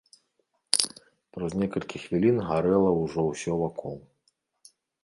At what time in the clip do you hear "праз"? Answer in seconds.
1.35-1.51